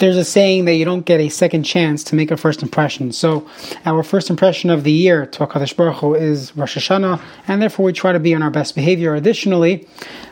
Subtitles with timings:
[0.00, 3.12] there's a saying that you don't get a second chance to make a first impression.
[3.12, 3.48] So,
[3.84, 7.86] our first impression of the year to HaKadosh Baruch Hu is Rosh Hashanah, and therefore
[7.86, 9.14] we try to be on our best behavior.
[9.14, 9.86] Additionally,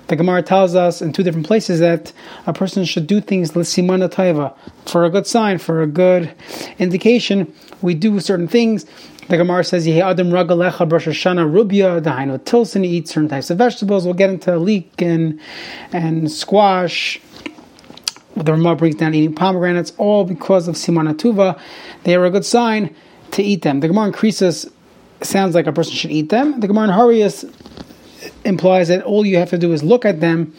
[0.09, 2.13] the Gemara tells us in two different places that
[2.47, 4.55] a person should do things l'simana taiva
[4.87, 6.35] for a good sign, for a good
[6.79, 7.53] indication.
[7.81, 8.85] We do certain things.
[9.29, 13.59] The Gemara says, "Yehi adam ragalecha Rosh Hashanah rubia dahainu tilson." Eat certain types of
[13.59, 14.05] vegetables.
[14.05, 15.39] We'll get into leek and
[15.93, 17.21] and squash
[18.37, 21.61] the Ramah brings down eating pomegranates, all because of Simana Tuva.
[22.05, 22.95] They are a good sign
[23.33, 23.81] to eat them.
[23.81, 24.71] The Gemara in Krisos
[25.21, 26.61] sounds like a person should eat them.
[26.61, 27.53] The Gemara in Harius
[28.45, 30.55] implies that all you have to do is look at them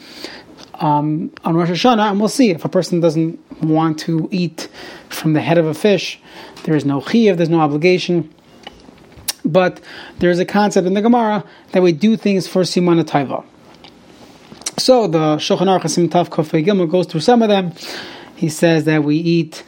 [0.74, 4.68] um, on Rosh Hashanah, and we'll see if a person doesn't want to eat
[5.08, 6.20] from the head of a fish.
[6.64, 8.32] There is no chiyuv, there's no obligation.
[9.44, 9.80] But
[10.18, 13.44] there is a concept in the Gemara that we do things for Simana Taiva.
[14.76, 17.72] So the Shulchan Aruch Hasim Tav Kofei Gimel goes through some of them.
[18.34, 19.62] He says that we eat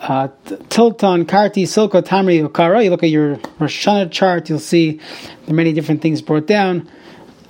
[0.00, 0.28] uh,
[0.68, 2.84] tilton, karti, silko, tamri, okara.
[2.84, 5.00] You look at your Rosh chart, you'll see
[5.48, 6.88] are many different things brought down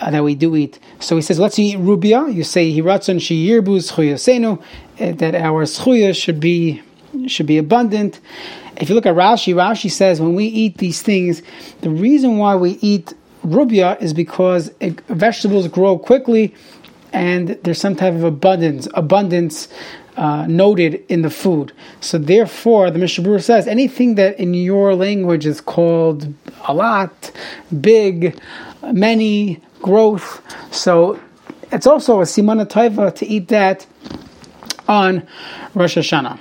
[0.01, 0.79] uh, that we do eat.
[0.99, 2.29] So he says, let's eat rubia.
[2.29, 6.83] You say hiratzon shiyirbu schuyasenu, uh, that our schuya should be
[7.27, 8.21] should be abundant.
[8.79, 11.43] If you look at Rashi, Rashi says when we eat these things,
[11.83, 13.13] the reason why we eat
[13.43, 16.55] rubia is because it, vegetables grow quickly
[17.17, 19.69] and there's some type of abundance abundance
[20.19, 21.73] uh, noted in the food.
[22.01, 26.33] So therefore, the Mishnah says anything that in your language is called
[26.69, 27.33] a lot,
[27.81, 28.39] big,
[28.93, 30.43] many, growth.
[30.71, 31.19] So
[31.73, 33.87] it's also a simana taiva to eat that
[34.87, 35.27] on
[35.75, 36.39] Rosh Hashanah.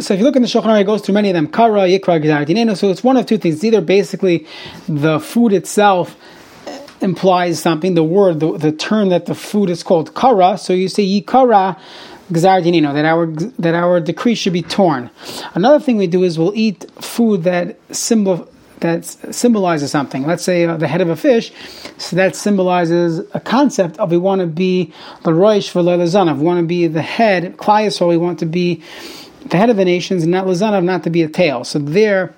[0.00, 1.46] So if you look in the Shulchan it goes through many of them.
[1.46, 3.56] Kara, Yikra, Gizar, So it's one of two things.
[3.56, 4.46] It's either basically
[4.88, 6.16] the food itself
[7.02, 7.94] implies something.
[7.94, 10.58] The word, the, the term that the food is called kara.
[10.58, 11.78] So you say yikara
[12.32, 13.26] gzar dinino that our
[13.58, 15.10] that our decree should be torn.
[15.54, 18.48] Another thing we do is we'll eat food that symbol
[18.80, 20.26] that symbolizes something.
[20.26, 21.52] Let's say uh, the head of a fish,
[21.98, 26.38] so that symbolizes a concept of we want to be the roish for lezanav.
[26.38, 28.82] We want to be the head, klias, or we want to be
[29.46, 31.64] the head of the nations, and not lezanav, not to be a tail.
[31.64, 32.34] So there,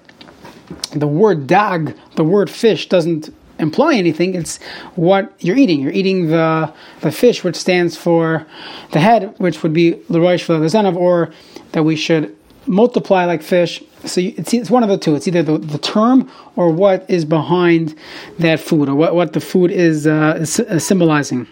[0.90, 4.34] the word dag, the word fish, doesn't imply anything.
[4.34, 4.58] It's
[4.94, 5.80] what you're eating.
[5.80, 8.46] You're eating the the fish, which stands for
[8.90, 11.32] the head, which would be l'roish the or
[11.72, 12.36] that we should
[12.66, 13.82] multiply like fish.
[14.04, 15.14] So you, it's, it's one of the two.
[15.14, 17.96] It's either the, the term or what is behind
[18.38, 21.46] that food, or what, what the food is, uh, is, is symbolizing.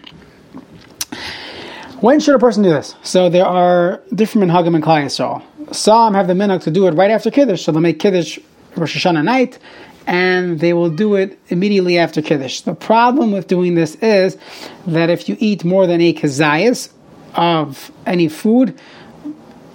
[1.99, 2.95] When should a person do this?
[3.03, 5.09] So there are different minhagim and klai
[5.73, 8.39] Some have the minhag to do it right after kiddush, so they'll make kiddush
[8.75, 9.59] Rosh Hashanah night,
[10.07, 12.61] and they will do it immediately after Kiddush.
[12.61, 14.37] The problem with doing this is
[14.87, 16.91] that if you eat more than a kazayas
[17.35, 18.79] of any food,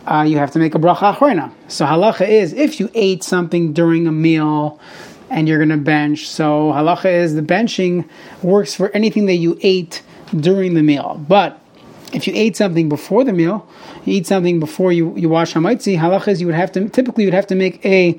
[0.06, 1.52] uh, you have to make a bracha achrona.
[1.68, 4.80] So halacha is if you ate something during a meal
[5.30, 6.28] and you're going to bench.
[6.28, 8.08] So halacha is the benching
[8.42, 10.02] works for anything that you ate
[10.38, 11.22] during the meal.
[11.28, 11.60] But
[12.12, 13.68] if you ate something before the meal,
[14.04, 17.24] you eat something before you, you wash hamaitzi, halacha is you would have to typically
[17.24, 18.18] you would have to make a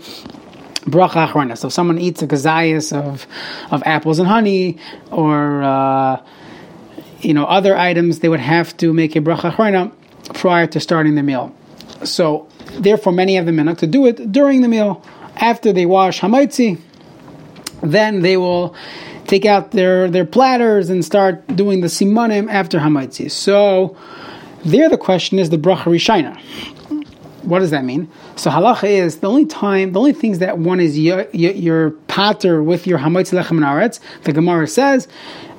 [0.87, 1.57] bracha achrona.
[1.57, 3.27] So if someone eats a kazayas of
[3.71, 4.77] of apples and honey,
[5.11, 6.23] or uh,
[7.19, 9.91] you know other items, they would have to make a bracha achrona
[10.33, 11.53] prior to starting the meal.
[12.03, 15.03] So therefore, many of them minhag to do it during the meal
[15.35, 16.79] after they wash hamaitzi.
[17.81, 18.75] Then they will
[19.27, 23.29] take out their their platters and start doing the simanim after hamaitzi.
[23.29, 23.97] So
[24.65, 26.41] there, the question is the bracha rishina.
[27.47, 28.09] What does that mean?
[28.35, 32.61] So halacha is the only time, the only things that one is your, your, pater
[32.61, 34.01] with your hametz lechem aretz.
[34.23, 35.07] The Gemara says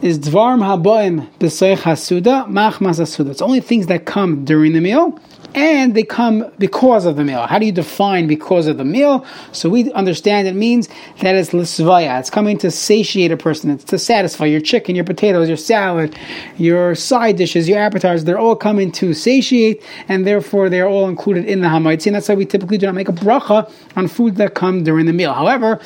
[0.02, 3.30] is dvarm haboim b'seich hasuda machmas hasuda.
[3.30, 5.18] It's only things that come during the meal
[5.54, 7.46] and they come because of the meal.
[7.46, 9.24] How do you define because of the meal?
[9.52, 10.88] So we understand it means
[11.20, 12.20] that it's lisvaya.
[12.20, 13.70] It's coming to satiate a person.
[13.70, 16.16] It's to satisfy your chicken, your potatoes, your salad,
[16.56, 18.24] your side dishes, your appetizers.
[18.24, 22.08] They're all coming to satiate, and therefore they are all included in the hamaitzi.
[22.08, 25.06] And that's why we typically do not make a bracha on food that come during
[25.06, 25.32] the meal.
[25.32, 25.80] However,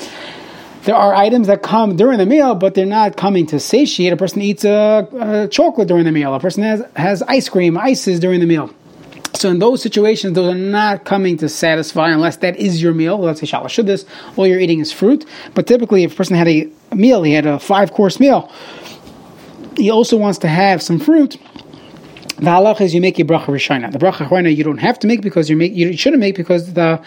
[0.84, 4.12] there are items that come during the meal, but they're not coming to satiate.
[4.12, 6.34] A person eats a, a chocolate during the meal.
[6.34, 8.69] A person has, has ice cream, ices during the meal.
[9.34, 13.19] So in those situations, those are not coming to satisfy unless that is your meal.
[13.19, 14.06] Let's say shalashudis,
[14.37, 15.25] all you're eating is fruit.
[15.55, 18.52] But typically, if a person had a meal, he had a five course meal,
[19.76, 21.38] he also wants to have some fruit.
[22.37, 23.90] The halach is you make a bracha rishina.
[23.90, 26.75] The bracha rishina you don't have to make because you make you shouldn't make because
[26.75, 27.02] the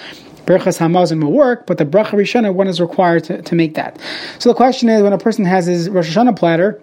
[0.46, 4.00] Berachas Hamazon will work, but the bracha rishana one is required to, to make that.
[4.38, 6.80] So the question is, when a person has his Rosh Hashanah platter,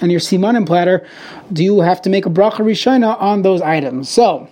[0.00, 1.06] and your simanim platter,
[1.52, 4.08] do you have to make a bracha rishona on those items?
[4.08, 4.48] So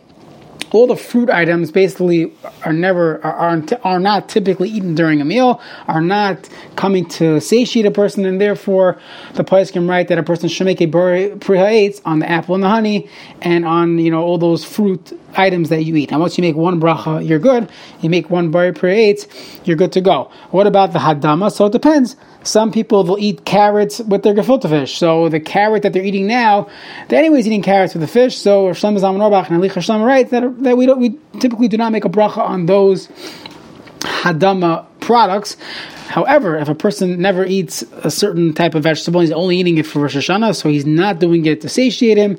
[0.70, 2.32] all the fruit items basically
[2.64, 7.87] are never are, are, not typically eaten during a meal, are not coming to satiate
[7.87, 8.99] a person, and therefore
[9.34, 12.64] the place can write that a person should make a prihaetz on the apple and
[12.64, 13.08] the honey,
[13.40, 16.10] and on you know all those fruit items that you eat.
[16.10, 17.70] And once you make one bracha, you're good.
[18.00, 19.26] You make one bari prihaetz,
[19.66, 20.30] you're good to go.
[20.50, 21.52] What about the hadama?
[21.52, 22.16] So it depends.
[22.42, 24.96] Some people will eat carrots with their gefilte fish.
[24.96, 26.69] So the carrot that they're eating now,
[27.08, 28.36] they're anyways eating carrots with the fish.
[28.36, 31.92] So Shlomo Zalman Auerbach and Shlomo writes that, that we don't we typically do not
[31.92, 33.08] make a bracha on those
[34.00, 35.56] hadama products.
[36.08, 39.87] However, if a person never eats a certain type of vegetable, he's only eating it
[39.87, 42.38] for Rosh Hashanah, so he's not doing it to satiate him.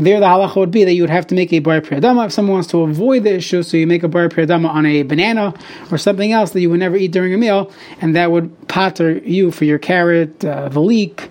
[0.00, 2.32] There, the halacha would be that you would have to make a bar priyadama if
[2.32, 3.62] someone wants to avoid the issue.
[3.62, 5.54] So you make a bar priyadama on a banana
[5.92, 7.70] or something else that you would never eat during a meal,
[8.00, 11.30] and that would pater you for your carrot, uh, leek,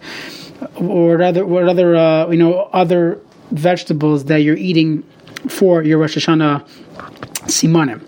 [0.76, 3.20] or other, what other uh, you know other
[3.52, 5.04] vegetables that you're eating
[5.50, 6.66] for your Rosh Hashanah
[7.52, 8.02] simanim.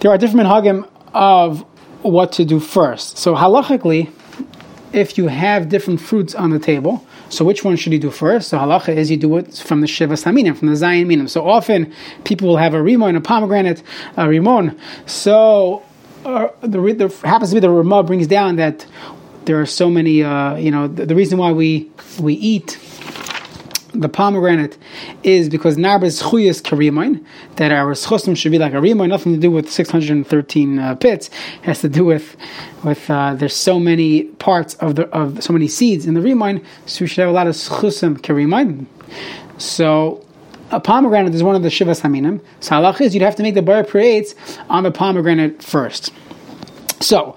[0.00, 1.64] There are different minhagim of
[2.10, 3.18] what to do first.
[3.18, 4.10] So halachically,
[4.92, 8.48] if you have different fruits on the table, so which one should you do first?
[8.48, 11.28] So halacha is you do it from the shiva saminim, from the zayin minim.
[11.28, 11.92] So often
[12.24, 13.82] people will have a rimon, a pomegranate,
[14.16, 14.78] a rimon.
[15.06, 15.82] So
[16.24, 18.86] uh, the, the, happens to be the Ramah brings down that
[19.44, 20.22] there are so many.
[20.22, 22.78] Uh, you know, the, the reason why we we eat
[24.00, 24.76] the pomegranate
[25.22, 27.24] is because Narbas Chuyas Karimain,
[27.56, 31.28] that our Schostim should be like a Rimain, nothing to do with 613 uh, pits,
[31.28, 32.36] it has to do with
[32.82, 36.64] with uh, there's so many parts of the of so many seeds in the Rimain,
[36.86, 38.86] so we should have a lot of Schosim Karimain.
[39.58, 40.24] So
[40.70, 42.40] a pomegranate is one of the Shivas Haminim.
[42.60, 44.34] So halach is you'd have to make the bar prates
[44.68, 46.12] on the pomegranate first.
[47.00, 47.36] So,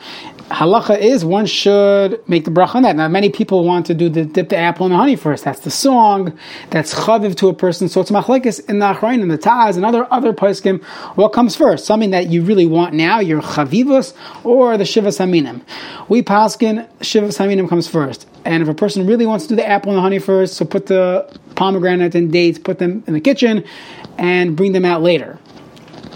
[0.50, 2.96] halacha is one should make the bracha on that.
[2.96, 5.44] Now, many people want to do the dip the apple in the honey first.
[5.44, 6.38] That's the song.
[6.72, 7.88] That's chaviv to a person.
[7.88, 10.84] So it's machlekes in the achrain and the taz and other other poskim.
[11.16, 11.86] What comes first?
[11.86, 14.14] Something that you really want now, your chavivus,
[14.44, 15.62] or the shivas haminim.
[16.10, 18.28] We paskin shivas haminim comes first.
[18.46, 20.66] And if a person really wants to do the apple and the honey first, so
[20.66, 23.66] put the pomegranate and dates, put them in the kitchen,
[24.18, 25.38] and bring them out later.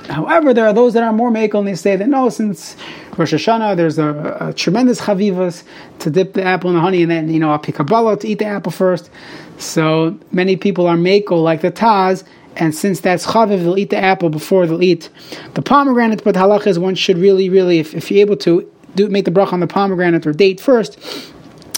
[0.09, 2.75] However, there are those that are more makel and they say that no, since
[3.17, 5.63] Rosh Hashanah, there's a, a tremendous chavivas
[6.00, 8.39] to dip the apple in the honey and then, you know, a pikabala to eat
[8.39, 9.09] the apple first.
[9.57, 12.23] So many people are makel like the Taz,
[12.55, 15.09] and since that's chaviv, they'll eat the apple before they'll eat
[15.53, 16.23] the pomegranate.
[16.23, 19.31] But halach is one should really, really, if, if you're able to, do make the
[19.31, 21.00] bracha on the pomegranate or date first,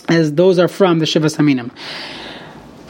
[0.09, 1.71] as those are from the Shivas Haminim.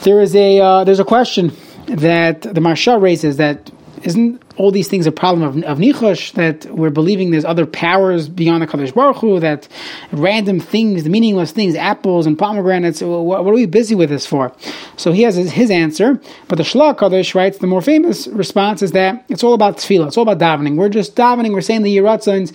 [0.03, 1.51] There is a uh, there's a question
[1.87, 3.71] that the Maharsha raises that
[4.03, 8.29] isn't all these things a problem of, of nichosh that we're believing there's other powers
[8.29, 9.67] beyond the Kadosh Baruch Hu, that
[10.11, 14.53] random things, meaningless things, apples and pomegranates, what, what, are we busy with this for?
[14.97, 18.81] So he has his, his answer, but the Shlach Kadosh writes the more famous response
[18.81, 20.77] is that it's all about tefillah, it's all about davening.
[20.77, 22.53] We're just davening, we're saying the Yiratzins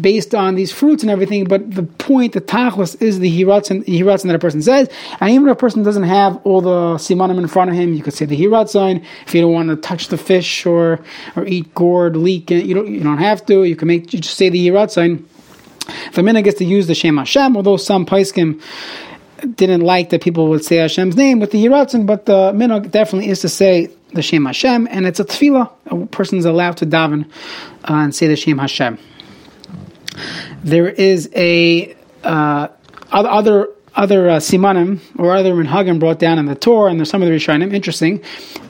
[0.00, 4.24] based on these fruits and everything, but the point, the tachlis, is the Yiratzin, Yiratzin
[4.24, 4.88] that a person says,
[5.20, 8.02] and even if a person doesn't have all the simanim in front of him, you
[8.02, 11.00] could say the Yiratzin, if you don't want to touch the fish or
[11.40, 12.50] or eat gourd, leek.
[12.50, 13.64] You don't you don't have to.
[13.64, 15.26] You can make you just say the yirat sign.
[16.12, 18.60] The minhag gets to use the Shem Hashem, although some paiskim
[19.40, 23.30] didn't like that people would say Hashem's name with the Yiratzin, but the minhag definitely
[23.30, 25.70] is to say the Shem Hashem, and it's a tefillah.
[25.86, 27.24] A person is allowed to daven
[27.84, 28.98] uh, and say the Shem Hashem.
[30.62, 32.68] There is a uh,
[33.12, 37.22] other other uh, simanim or other minhagim brought down in the Torah, and there's some
[37.22, 38.22] of the Rishonim, interesting,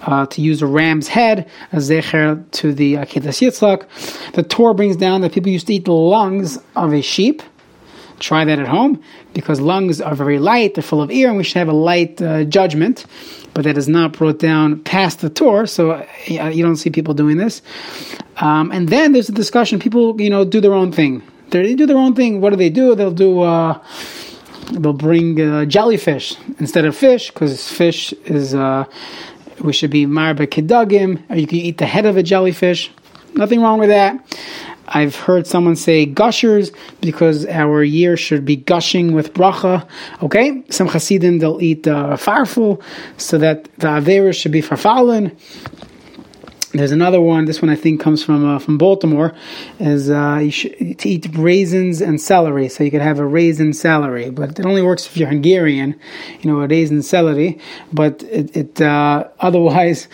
[0.03, 4.33] uh, to use a ram's head as zecher to the uh, Yitzchak.
[4.33, 7.43] The Torah brings down that people used to eat the lungs of a sheep.
[8.19, 11.45] Try that at home because lungs are very light, they're full of air, and we
[11.45, 13.07] should have a light uh, judgment.
[13.55, 17.15] But that is not brought down past the Torah, so uh, you don't see people
[17.15, 17.63] doing this.
[18.37, 19.81] Um, and then there's a discussion.
[19.81, 21.23] People, you know, do their own thing.
[21.51, 22.41] They do their own thing.
[22.41, 22.95] What do they do?
[22.95, 23.83] They'll do uh,
[24.73, 28.85] they'll bring uh, jellyfish instead of fish because fish is uh,
[29.61, 32.91] we should be marba kedagim or you can eat the head of a jellyfish
[33.35, 34.25] nothing wrong with that
[34.93, 39.87] I've heard someone say gushers because our year should be gushing with bracha.
[40.21, 42.83] Okay, some Hasidim they'll eat uh, farfel
[43.17, 45.37] so that the avera should be farfalin.
[46.73, 47.47] There's another one.
[47.47, 49.35] This one I think comes from uh, from Baltimore.
[49.81, 54.31] Is uh, should to eat raisins and celery, so you could have a raisin celery.
[54.31, 55.99] But it only works if you're Hungarian,
[56.41, 57.59] you know, a raisin celery.
[57.93, 60.07] But it, it uh, otherwise,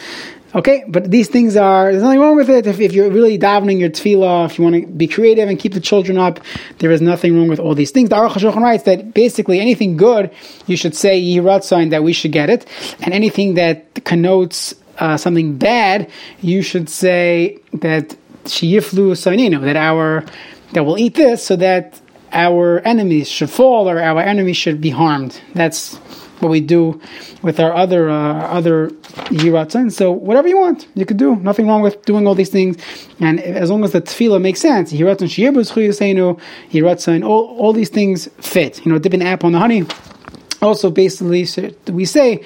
[0.55, 2.67] Okay, but these things are, there's nothing wrong with it.
[2.67, 5.75] If, if you're really davening your tefillah, if you want to be creative and keep
[5.75, 6.41] the children up,
[6.79, 8.09] there is nothing wrong with all these things.
[8.09, 10.31] The Aruch HaShulchan writes that basically anything good,
[10.67, 12.65] you should say Yirat that we should get it,
[13.03, 16.11] and anything that connotes uh, something bad,
[16.41, 20.25] you should say that Shiyiflu Saininu, that our,
[20.73, 22.00] that we'll eat this so that
[22.33, 25.41] our enemies should fall or our enemies should be harmed.
[25.55, 25.99] That's
[26.41, 27.00] what we do
[27.43, 28.88] with our other uh, other
[29.31, 29.91] yiratzin.
[29.91, 31.37] So whatever you want, you could do.
[31.37, 32.76] Nothing wrong with doing all these things,
[33.21, 36.38] and as long as the tefillah makes sense, yiratzin shiyibus chuyusenu,
[36.71, 38.85] yiratzin, all all these things fit.
[38.85, 39.85] You know, dipping apple on the honey.
[40.62, 41.47] Also, basically,
[41.93, 42.43] we say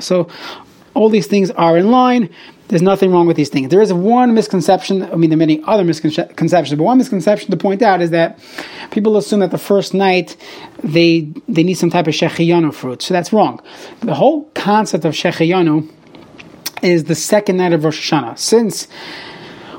[0.00, 0.28] so
[0.94, 2.28] all these things are in line.
[2.68, 3.68] There's nothing wrong with these things.
[3.68, 5.02] There is one misconception.
[5.02, 8.38] I mean, there are many other misconceptions, but one misconception to point out is that
[8.90, 10.36] people assume that the first night
[10.82, 13.02] they they need some type of shechiyanu fruit.
[13.02, 13.60] So that's wrong.
[14.00, 15.90] The whole concept of shechiyanu
[16.82, 18.38] is the second night of Rosh Hashanah.
[18.38, 18.88] Since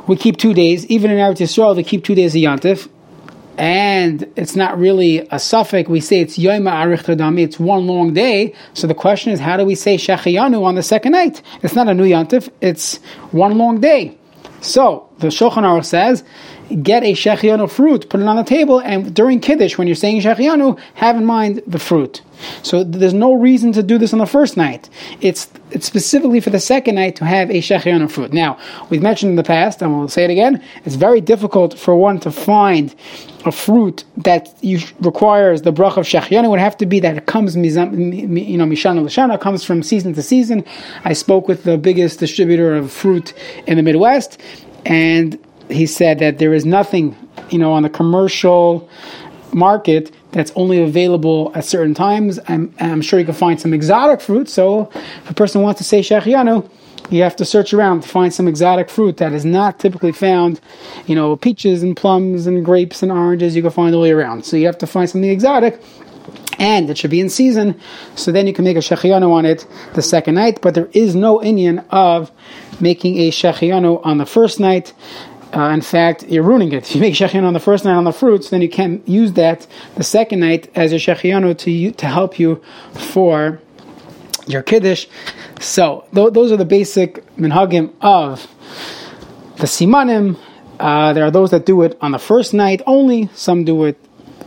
[0.07, 2.89] we keep two days, even in Eretz Yisrael, they keep two days of Yantif
[3.57, 5.89] and it's not really a suffix.
[5.89, 8.53] We say it's Yoima Arich it's one long day.
[8.73, 11.41] So the question is, how do we say Shechayanu on the second night?
[11.61, 12.97] It's not a new Yantif, it's
[13.31, 14.17] one long day.
[14.61, 16.23] So the Shulchan Aruch says,
[16.81, 20.21] get a Shechayanu fruit, put it on the table, and during Kiddush, when you're saying
[20.21, 22.21] Shechayanu, have in mind the fruit.
[22.61, 24.89] So there's no reason to do this on the first night.
[25.21, 28.33] It's, it's specifically for the second night to have a Shechayanu fruit.
[28.33, 28.57] Now,
[28.89, 32.19] we've mentioned in the past, and we'll say it again, it's very difficult for one
[32.21, 32.93] to find
[33.45, 36.45] a fruit that you requires the brach of Shechayanu.
[36.45, 40.13] It would have to be that it comes, you know, Mishana Lashana, comes from season
[40.13, 40.65] to season.
[41.03, 43.33] I spoke with the biggest distributor of fruit
[43.67, 44.39] in the Midwest,
[44.85, 45.39] and
[45.69, 47.15] he said that there is nothing,
[47.49, 48.89] you know, on the commercial
[49.53, 52.39] market that's only available at certain times.
[52.47, 54.49] I'm, I'm sure you can find some exotic fruit.
[54.49, 56.69] So if a person wants to say Shechianu,
[57.09, 60.59] you have to search around to find some exotic fruit that is not typically found.
[61.05, 64.45] You know, peaches and plums and grapes and oranges you can find all year round.
[64.45, 65.81] So you have to find something exotic
[66.59, 67.79] and it should be in season.
[68.15, 70.61] So then you can make a shechianu on it the second night.
[70.61, 72.31] But there is no inyan of
[72.79, 74.93] making a shechianu on the first night.
[75.53, 76.83] Uh, in fact, you're ruining it.
[76.83, 79.33] If you make shechianu on the first night on the fruits, then you can't use
[79.33, 82.61] that the second night as a shechianu to to help you
[82.93, 83.61] for
[84.47, 85.07] your kiddush.
[85.59, 88.47] So th- those are the basic minhagim of
[89.57, 90.37] the simanim.
[90.79, 93.29] Uh, there are those that do it on the first night only.
[93.35, 93.97] Some do it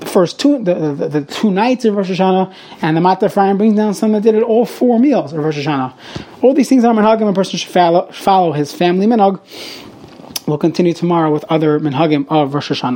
[0.01, 3.57] the first two the, the, the two nights of Rosh Hashanah, and the Mateh Ephraim
[3.57, 5.95] brings down some that did it all four meals of Rosh Hashanah.
[6.43, 7.29] All these things are minhagim.
[7.29, 9.41] A person should follow, follow his family minhag.
[10.47, 12.95] We'll continue tomorrow with other minhagim of Rosh Hashanah.